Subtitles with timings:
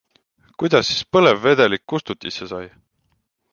[0.63, 2.65] Kuidas siis põlevvedelik kustutisse sai?